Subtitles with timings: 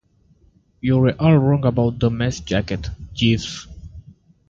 [0.79, 3.67] You're all wrong about that mess jacket, Jeeves.